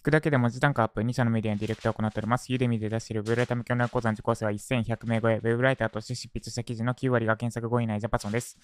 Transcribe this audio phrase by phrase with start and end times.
[0.00, 2.50] 聞くだけで文字単価アップ、2社のメディアにディレクターを行っております。
[2.50, 8.56] ユーデミで出しているウェブライター向けの講座の受講生は1100名超え、ウェブライターとして執筆した記事の9割が検索後以内ジャパソンです。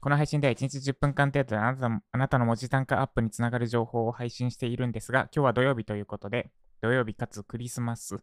[0.00, 6.50] この配信では1日10分間程度であなたのあなたの文字単価アップにつながる情報を配信しているんですが、今日は土曜日ということで、
[6.82, 8.18] 土曜日かつクリスマス、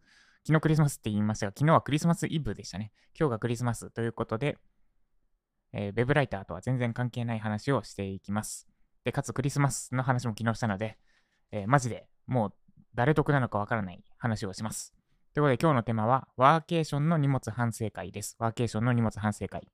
[0.46, 2.92] 昨日クリスマスって言いましたが、昨日はクリスマスイブでしたね。
[3.20, 4.60] 今日がクリスマスということで、
[5.74, 8.68] えー、ウェブライターとは全然関係ない話をしていきます。
[9.06, 11.00] で、かつクリスマスの話も昨日したので、
[11.52, 12.54] えー、マジでもう
[12.96, 14.94] 誰得なのかわからない話をします。
[15.34, 18.36] ということで今日のテーマは、ワーケーションの荷物反省会です。
[18.40, 19.68] ワーケーションの荷物反省会。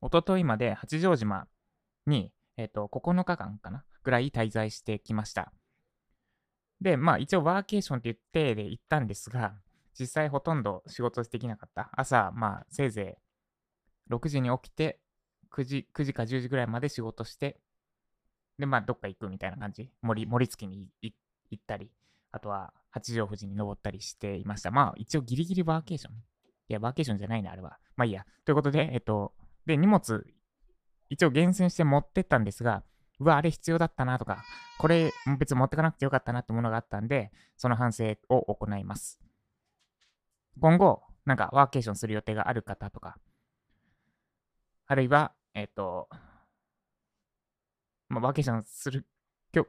[0.00, 1.46] おとといまで八丈島
[2.06, 5.52] に、えっ、ー、と、9日間かなぐらい滞在してきました。
[6.80, 9.52] で、まあ一応ワーケーションって言ってで行ったんですが、
[9.98, 11.90] 実際ほとんど仕事できなかった。
[11.92, 13.18] 朝、まあせいぜ
[14.08, 14.98] い6時に起きて、
[15.50, 17.60] 9時、9時か10時ぐらいまで仕事して、
[18.58, 19.90] で、まあどっか行くみたいな感じ。
[20.02, 21.14] 森、森付に行
[21.54, 21.90] ったり、
[22.32, 24.70] あとは八丈富士に登ったりしていました。
[24.70, 26.14] まあ一応ギリギリワーケーション。
[26.14, 27.78] いや、ワーケーションじゃないな、あれは。
[27.96, 28.26] まあいいや。
[28.44, 29.32] ということで、えっと、
[29.66, 30.26] で、荷物、
[31.08, 32.82] 一応厳選して持ってったんですが、
[33.20, 34.44] うわ、あれ必要だったなとか、
[34.78, 39.18] これ別に持ってかなくてよかったなってものがあったんで、その反省を行います。
[40.60, 43.18] 今後、なんかワーケーションする予定がある方とか、
[44.86, 46.08] あるいは、えっ、と、
[48.08, 49.06] まあ、ワーケーションする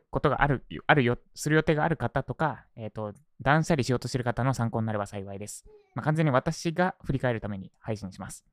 [0.10, 5.66] ことがある、あるよ、する予定がある方とか、えっ、ー、と、断捨離しようとしてる方の参考になれば幸いです。
[5.96, 8.46] まあ、完全に私が振り返るために配信します。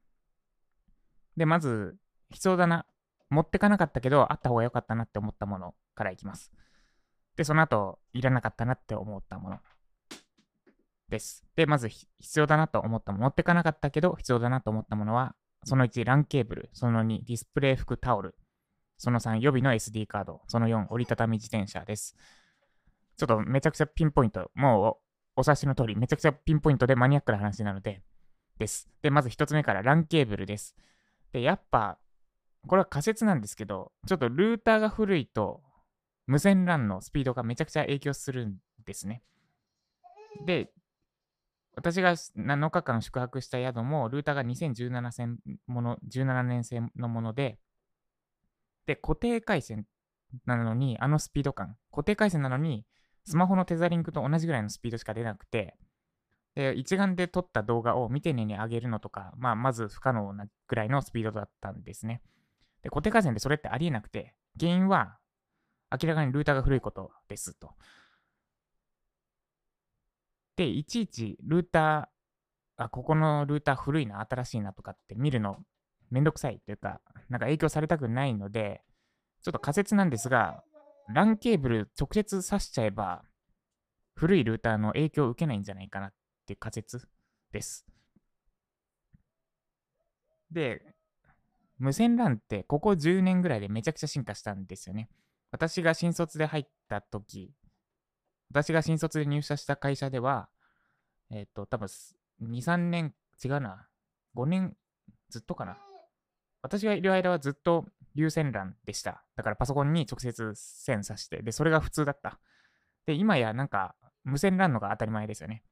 [1.37, 1.97] で、まず、
[2.31, 2.87] 必要だな。
[3.29, 6.53] 持ってかなかったけど、あった方が良かったなって思ったものからいきます。
[7.37, 9.59] で、その後、いらなかったなって思ったもの
[11.09, 11.45] です。
[11.57, 15.35] で、まず、必要だなと思ったもの、持ってかなかったけど、必要だなと思ったものは、
[15.65, 18.37] その1、ランケーブル、その2、ディスプレイ服タオル、
[18.99, 22.17] その3、予備の SD カード、その4、折りたたみ自転車です。
[23.17, 28.03] ちょっとめちゃくちゃピンポイント、もうお察しの通り、めちゃくちゃピンポイントでマニアックな話なので、
[28.59, 28.89] です。
[29.03, 30.77] で、まず1つ目から、ランケーブルです。
[31.33, 31.99] で、やっぱ、
[32.67, 35.63] これは仮説なんですけど、ちょっとルーターが古いと、
[36.27, 39.23] 無線 LAN のスピードがめちゃくちゃ影響するんですね。
[40.45, 40.71] で、
[41.77, 47.59] 私が7日間宿泊した宿も、ルーターが2017年もの17年製のもので、
[48.87, 49.87] で、固定回線
[50.45, 52.87] なのに、あのスピード感、固定回線なのに、
[53.25, 55.77] スマホのテザリングと同じぐらいのスピードしか出なくて、
[56.55, 62.23] で、一眼で撮った動画を見てねに上げるのとか、まあ、まず不可能なぐらいのスピードだったんですね。
[62.83, 65.19] で、固定回線でそれってありえなくて、原因は
[65.91, 67.75] 明らかにルーターが古いことですと。
[70.57, 75.59] で、いちいちルーター、あ、ここのルーター古いな、新しいなとかって見るの
[76.11, 78.83] めんどくさいというか、なんか影響されたくないので、
[79.43, 80.63] ちょっと仮説なんですが、
[81.09, 83.23] LAN ケーブル直接挿しちゃえば、
[84.15, 86.13] 古いルーターの影響を受けないんじゃないかなっ
[86.47, 87.07] ていう仮説
[87.53, 87.87] です。
[90.51, 90.83] で、
[91.79, 95.09] 無線 LAN ってここ10年ぐらいでめちゃくちゃ進化したんですよね。
[95.51, 97.53] 私が新卒で入った時、
[98.51, 100.49] 私が新卒で入社した会社では、
[101.31, 103.15] えっ、ー、と、多分2、3年、
[103.45, 103.89] 違うな、
[104.35, 104.77] 5年、
[105.29, 105.77] ずっとかな。
[106.67, 109.25] 私がいる間はずっと有線 LAN でした。
[109.37, 112.41] だからパソコンに直接線さして、で、それが普通だった。
[113.07, 113.95] で、今やなんか
[114.25, 115.63] 無線 LAN のが当たり前ですよね。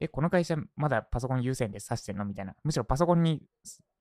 [0.00, 2.24] え、この会社まだパソコン有線で挿してんの？
[2.24, 2.54] みたいな。
[2.64, 3.42] むしろパソコンに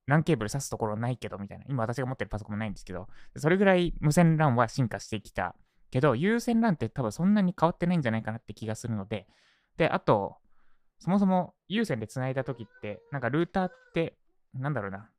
[0.08, 1.66] LAN ケーブル挿すところないけど、みたいな。
[1.70, 3.08] 今私が持ってるパソコンもないんですけど、
[3.38, 5.56] それぐらい無線 LAN は進化してきた
[5.92, 9.28] けど、有線 LAN って多分そんなに変わってないんじゃないかなって気がするので、
[9.78, 10.38] で、あと、
[11.00, 14.18] そもそも有線で繋いだ時って、なんかルーターって、
[14.54, 15.10] なんだろうな、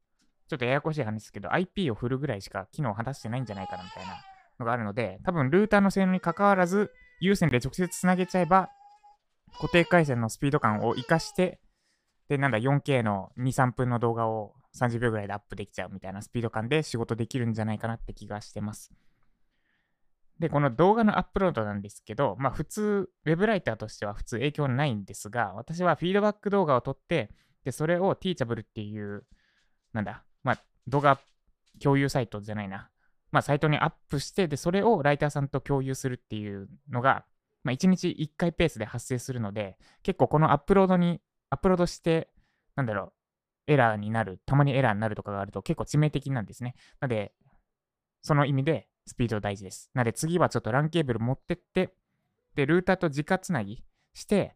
[0.53, 4.23] ちょっとややこしい話ですけど、IP を振るぐらいしか機能を果たしてないんじゃないかなみたいな
[4.61, 6.91] のがあるので、多分ルーターの性能に関わらず、
[7.23, 8.69] 有線で直接繋げちゃえば、
[9.55, 11.59] 固定回線のスピード感を活かして、
[12.29, 18.93] で、なんだ、4K の2、3分の動画を30秒ぐらいでアップできちゃうみたいなスピード感で仕事できるんじゃないかなって気がしてます。
[20.39, 27.31] で、この動画のアップロードなんですけど、まあ普通、ウェブライターとしては普通影響ないんですが、私はフィードバック動画を撮って、
[27.65, 29.25] で、それを Teachable っていう、
[29.95, 31.21] なんだ、まあ動画
[31.81, 32.91] 共有サイトじゃないな。
[33.31, 37.25] まあサイトにアップして、で、それをライターさんと共有するっていうのが、
[37.65, 42.29] まあ1日1回ペースで発生するので、結構このアップロードに、アップロードして、
[42.77, 43.13] なんだろ
[43.69, 46.75] う、エラーになる、たまにエラーになるとかがあると結構致命的なんですね。
[47.01, 47.33] なので、
[48.23, 49.91] その意味でスピード大事です。
[49.95, 51.95] なので次はちょっと LAN ケーブル持ってって、
[52.55, 53.83] で、ルーターと直つなぎ
[54.15, 54.55] して、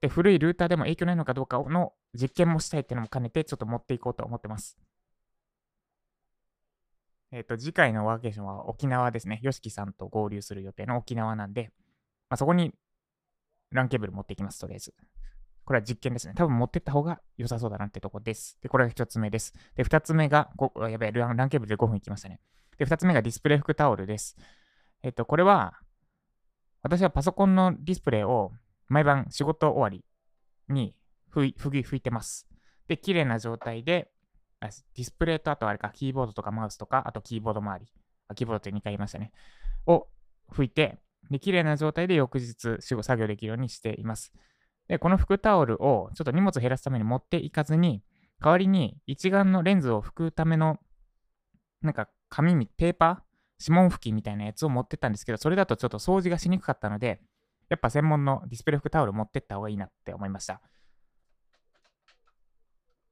[0.00, 4.78] で、古いルーターでも影響ないのかどうかの実験もしたいっていうのも兼ねてちょっと持っていこうと思ってます。
[7.30, 9.40] えっ、ー、と、次回のワーケーションは沖縄ですね。
[9.42, 11.70] ヨシキさんと合流する予定の沖縄なんで、
[12.30, 12.72] まあ、そこに
[13.72, 14.94] LAN ケーブル持っていきます、とりあえず。
[15.64, 16.32] これは実験ですね。
[16.34, 18.58] 多分持ってった方が良さそうだなってとこです。
[18.62, 19.52] で、これが1つ目です。
[19.76, 20.50] で、2つ目が、
[20.90, 22.40] やべえ、ランケーブルで5分いきましたね。
[22.78, 24.36] で、2つ目がディスプレイ服タオルです。
[25.02, 25.74] えっと、これは、
[26.82, 28.52] 私はパソコンのディスプレイを
[28.88, 30.04] 毎晩仕事終わり
[30.74, 30.94] に
[31.30, 32.48] 拭い拭いてます。
[32.86, 34.10] で、綺麗な状態で、
[34.60, 37.86] ディスプレイとあとあれか、キーボードとかマウスとか、あとキーボード周り、
[38.28, 39.32] あキーボードって2回言いましたね。
[39.86, 40.08] を
[40.52, 40.98] 拭いて、
[41.30, 44.32] で、綺麗な状態で翌日、作業できるようにしています。
[44.88, 48.02] で、この拭くタオルをちょっと荷物減らすために持っていかずに、
[48.40, 50.78] 代わりに一眼のレンズを拭くための、
[51.82, 53.28] なんか紙、ペーパー
[53.60, 57.20] 指紋拭きみたいなやつを持ってったんですけど、それだとちょっと掃除がしにくかったので、
[57.68, 60.62] やっぱ専門のディスプレイ拭くタオルを持ってった方がいいなって思いました。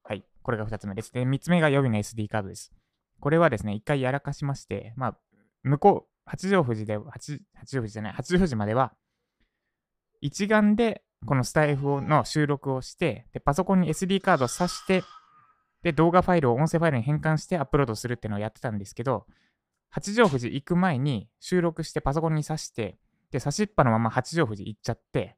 [0.09, 0.25] はい。
[0.43, 1.13] これが2つ目です。
[1.13, 2.73] で、3つ目が予備の SD カードです。
[3.19, 5.19] これはですね、一回やらかしまして、まあ、
[5.65, 8.95] 向こう、八丈富士で、八丈富士じゃない、八丈富士までは、
[10.21, 15.03] 一眼でこのスタイフの収録をして、で、パソコンに SD カードを挿して、
[15.83, 19.27] で、動画ファイルを音声ファイルに変換してアップロードするっていうのをやってたんですけど、
[19.91, 22.99] 八丈富士行く前に収録してパソコンに挿して、
[23.31, 25.37] で、差しっぱのまま八丈富士行っちゃって、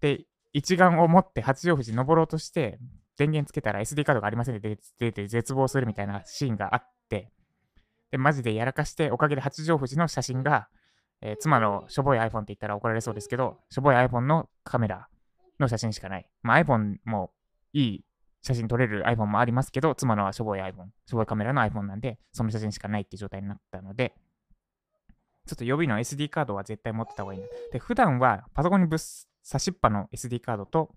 [0.00, 2.78] で、一眼を持って八丈富士登ろうとして、
[3.16, 7.30] 電源つけたら SD カードがありませんで出て絶望するみたいなシーンがあって、
[8.10, 10.68] で、マジでやらかして、おかげで八丈富士の写真が、
[11.22, 15.08] えー、妻のしょぼい iPhone って言ったら怒られそうですけど、しょぼい iPhone のカメラ
[15.58, 16.28] の写真しかない。
[16.42, 17.32] まあ、iPhone も
[17.72, 18.04] いい
[18.42, 24.14] 写真撮れる iPhone もありますけど、妻のはしょぼい iPhone、しょぼいカメラの iPhone なんで、その写真しかないっていう状態になったので、
[25.46, 27.46] ちょっと予備の SD カードは絶対持ってた方がいいな。
[27.72, 30.90] で、普段はパソコンにぶっ差しっぱの SD カードと、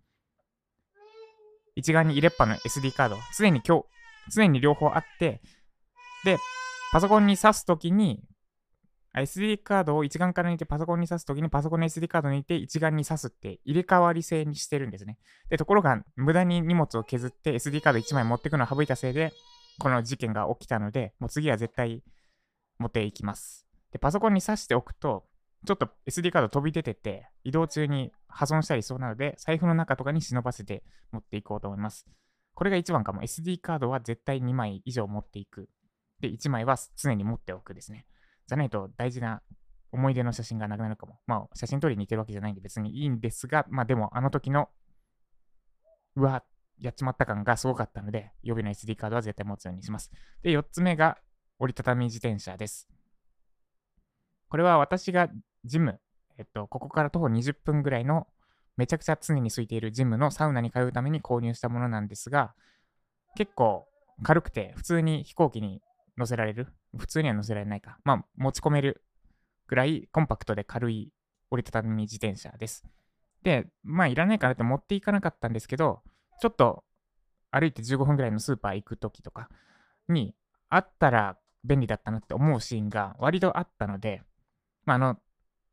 [1.80, 3.86] 一眼に入れっぱの SD カード、常に今日、
[4.31, 5.42] 常に両方あって、
[6.24, 6.38] で、
[6.92, 8.22] パソコンに挿すときに
[9.16, 15.18] SD カードを一眼から抜いてパソコンに挿すときにパソコンの SD カード抜いて一眼に挿すって入れ替わり制にしてるんですね。
[15.50, 19.31] で、ところが無駄に荷物を削って SD カード1枚持ってくのを省いたせいで、
[19.80, 22.04] この事件が起きたので、もう次は絶対
[22.78, 23.66] 持っていきます。
[23.92, 25.26] で、パソコンに挿しておくと、
[25.66, 32.06] ちょっと SD カード飛び出てて、移動中に破損したりそうなので、財布の中とかに忍ばせて持っていこうと思います。
[32.54, 33.22] これが一番かも。
[33.22, 35.70] SD カードは絶対2枚以上持っていく。
[36.20, 38.06] で、1枚は常に持っておくですね。
[38.48, 39.42] じゃないと大事な
[39.92, 41.20] 思い出の写真がなくなるかも。
[41.26, 44.70] まあ、写真撮りに似てるわけじゃないんで別にいいんですが、まあでもあの時の、
[46.16, 46.44] うわ、
[46.80, 50.12] やっちまった感がすごかったので、予備の SD カードは絶対持つようにします。
[50.42, 51.18] で、4つ目が
[51.60, 52.90] 折りたたみ自転車です。
[54.50, 55.30] これは私が
[55.66, 56.00] ジム、
[56.39, 58.25] えっと、ここから徒歩20分ぐらいの
[58.77, 62.56] めちゃくちゃ常に空いているジムのサウナに通うために購入したものなんですが、
[63.36, 63.88] 結構
[64.24, 65.81] 軽くて普通に飛行機に
[66.18, 66.68] 乗せられる？
[66.97, 67.97] 普通には乗せられないか。
[68.06, 69.03] まあ、持ち込める
[69.68, 71.12] ぐらいコンパクトで軽い
[71.51, 72.85] 折りたたみ自転車です。
[73.44, 76.01] で、まあ、いらないかなって持っていかなかったんですけど、
[76.42, 76.85] ちょっと
[77.51, 79.50] 歩いて15分ぐらいのスーパー行くときとか
[80.07, 80.35] に
[80.69, 84.21] あったら便利だったなって思うシーンが割とあったので、
[84.85, 85.18] まあ、あの、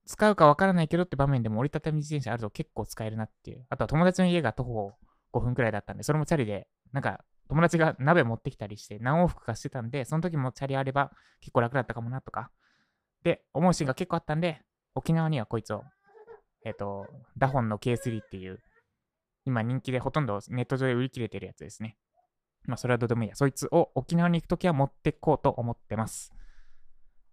[0.07, 3.67] 使うかわからないけどって場面でも折りたたみ自転車あると結構使えるなっていう。
[3.69, 4.93] あとは友達の家が徒歩
[5.33, 11.11] 5分くらいだったんで、それもチャリで、なんか友達が鍋持ってきたりして何往復かしてたんで、その時もチャリあれば
[11.41, 12.51] 結構楽だったかもなとか、
[13.23, 14.63] で、思うシーンが結構あったんで、
[14.95, 15.83] 沖縄にはこいつを、
[16.65, 17.07] えっ、ー、と、
[17.37, 18.61] ダホンの K3 っていう、
[19.45, 21.97] 今人気でほとんどネット上で売り切れてるやつですね。
[22.67, 23.37] まあ、それはどうでもいいや。
[23.37, 26.33] そいつを沖縄に行くときは持ってこうと思ってます。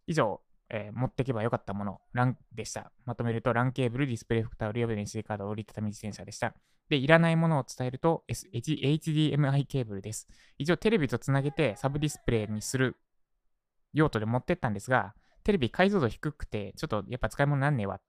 [0.05, 0.41] 以上、
[0.75, 2.91] えー、持ってけばよかったもの、ランでした。
[3.05, 6.55] まとめると、ランケーブル、ディスプレイフクタオル、予備の SD カード、折りたたみ自転車でした。
[6.89, 10.27] で、いらないものを伝えると、S、HDMI ケーブルです。
[10.57, 12.97] 一応テレビとつなげてサブディスプレイにする
[13.93, 15.13] 用途で持ってったんですが、
[15.43, 18.01] テレビ解像度低くて、ちょっとやっぱ使い物なんねえわっ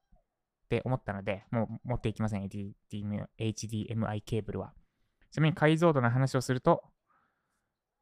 [0.71, 4.73] て思ったので、もう持っていきません、HDMI ケーブルは。
[5.31, 6.83] ちなみに解像度の話をすると、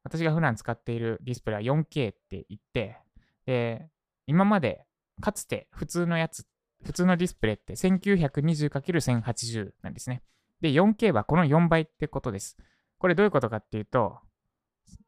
[0.03, 2.97] 私が普段使っているディスプレイは 4K って言って、
[3.45, 3.89] で、
[4.27, 4.85] 今まで
[5.21, 6.45] かつて普通のやつ、
[6.83, 10.23] 普通のディスプレイって 1920×1080 なんですね。
[10.61, 12.57] で、4K はこの4倍ってことです。
[12.97, 14.19] これどういうことかっていうと、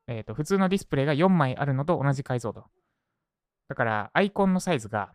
[0.07, 2.65] えっ、ー、と、普通のディスプレイが4枚あるのと同じ解像度。
[3.69, 5.13] だから、アイコンのサイズが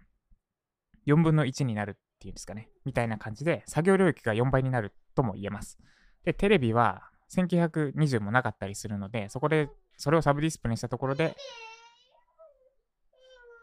[1.07, 2.69] 4分の1になるっていうんですかね。
[2.85, 5.79] みたいな感じで、作業領域が4倍になるとも言えます。
[6.25, 11.37] で、テレビは1920もなかったりするので、そこで、それをサブディスプレイにしたところで、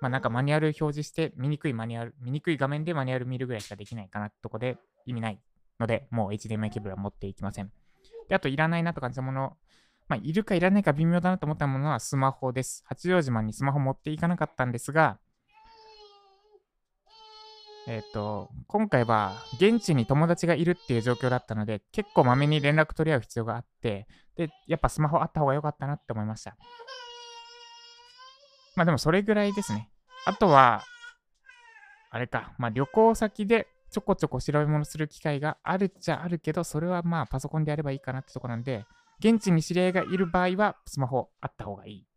[0.02, 5.40] まあなんかマニュアル表示して、見にくいマニュアル、見にくい画面でマニュアル見るぐらいしかできないかなってとこで意味ない
[5.80, 7.72] ので、もう HDMI ケーブルは持っていきません。
[8.30, 9.58] で、あといらないなと感じたもの、
[10.08, 12.84] まあ、いるかいらないか微妙だなと思ったものはスマホです。
[12.86, 15.20] 八丈島にスマホ持っていかなかったんですが、
[17.90, 26.58] えっ、と、今回は現地に友達がいるっていう状況だったので、結構まめに連絡取り合う必要があって、で、やっぱスマホあった方が良かったなって思いました。
[28.78, 29.90] まあでもそれぐらいですね。
[30.28, 30.84] あとは、
[32.12, 38.86] あれか、まあ旅行先でちょこちょこ調べ物する機会があるっちゃあるけど、それはまあパソコンでやればいいかなってとこなんで、
[39.20, 42.08] 現地に知り合いがいる場合はスマホあった方がいい。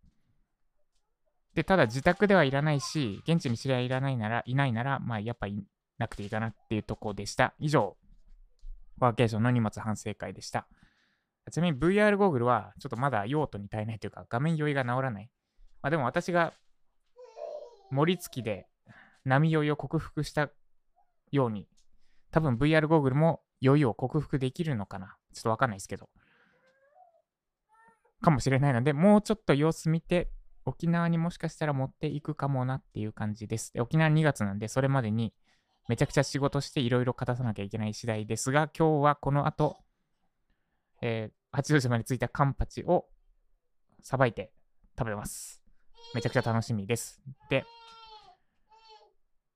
[1.55, 5.65] で、ただ自宅ではいらないし、現地に知り合いいらないなら、いないなら、まあやっぱい
[5.97, 7.55] なくていいかなっていうとこでした。
[7.59, 7.97] 以上、
[8.99, 10.69] ワーケーションの荷物反省会でした。
[11.51, 15.31] ちなみに VR ゴーグルはちょっとまだ用途に足りないというか、画面酔いが治らない。
[15.83, 16.53] まあでも私が
[17.91, 18.67] 盛り付きで
[19.25, 20.51] 波酔いを克服した
[21.31, 21.69] ように、
[22.31, 26.09] 多分 VR ゴーグルも酔いを克服できるのかなちょっとわかんないですけど。
[28.23, 30.31] かもしれないので、もうちょっと様子見て、
[30.67, 33.73] 沖縄にもしかしたら持っていくかもなっていう感じです。
[33.73, 35.33] で沖縄2月なんで、それまでに
[35.89, 39.79] めちゃくちゃ仕事していろいろ勝たさなきゃいけない次第ですが、今日はこの後、
[41.01, 43.07] えー八丈島に着いたカンパチを
[44.03, 44.53] さばいて
[44.97, 45.60] 食べます。
[46.15, 47.21] めちゃくちゃ楽しみです。
[47.49, 47.65] で、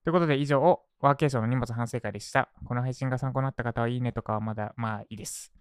[0.05, 2.51] ということで以上、ワーケーションの荷物反省会でした。
[2.67, 5.53] この配信が参考になった方はいいねとかはまだまあいいです。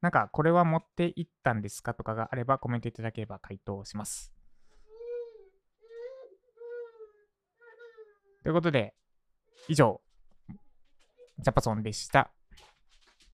[0.00, 4.32] なんかこれは持っていったんですかとかがあればコメントいただければ回答します。
[8.42, 8.94] ということで、
[9.68, 10.00] 以上、
[11.38, 12.32] ジャパソンでした。